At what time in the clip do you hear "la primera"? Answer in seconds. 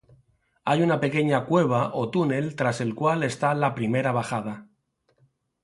3.53-4.11